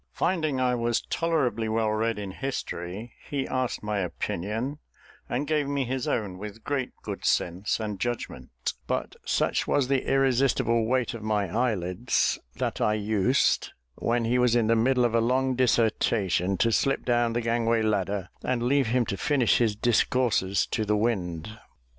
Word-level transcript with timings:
Finding 0.13 0.59
I 0.59 0.73
was 0.73 0.99
tolerably 1.11 1.69
well 1.69 1.91
read 1.91 2.17
in 2.17 2.31
history, 2.31 3.13
he 3.29 3.47
asked 3.47 3.83
my 3.83 3.99
opinion, 3.99 4.79
and 5.29 5.45
gave 5.45 5.67
me 5.67 5.85
his 5.85 6.07
own 6.07 6.39
with 6.39 6.63
great 6.63 6.89
good 7.03 7.23
sense 7.23 7.79
and 7.79 7.99
judgment; 7.99 8.49
but 8.87 9.15
such 9.27 9.67
was 9.67 9.89
the 9.89 10.09
irresistible 10.09 10.87
weight 10.87 11.13
of 11.13 11.21
my 11.21 11.55
eyelids, 11.55 12.39
that 12.55 12.81
I 12.81 12.95
used, 12.95 13.73
when 13.93 14.25
he 14.25 14.39
was 14.39 14.55
in 14.55 14.65
the 14.65 14.75
midst 14.75 15.03
of 15.05 15.13
a 15.13 15.21
long 15.21 15.55
dissertation, 15.55 16.57
to 16.57 16.71
slip 16.71 17.05
down 17.05 17.33
the 17.33 17.41
gangway 17.41 17.83
ladder 17.83 18.29
and 18.43 18.63
leave 18.63 18.87
him 18.87 19.05
to 19.05 19.17
finish 19.17 19.59
his 19.59 19.75
discourses 19.75 20.65
to 20.71 20.83
the 20.83 20.97
wind. 20.97 21.59